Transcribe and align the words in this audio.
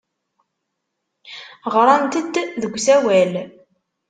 Ɣrant-d 1.73 2.23
deg 2.61 2.73
usawal. 2.77 3.33